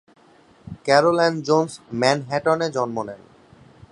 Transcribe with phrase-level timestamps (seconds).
[0.85, 3.21] Carroll Ann Jones ম্যানহাটনে জন্ম নেন।